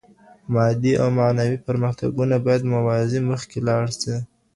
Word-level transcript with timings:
مادي 0.53 0.93
او 1.01 1.07
معنوي 1.19 1.57
پرمختګونه 1.67 2.35
بايد 2.45 2.61
موازي 2.73 3.19
مخکې 3.31 3.57
لاړ 3.67 3.85
سي. 4.01 4.15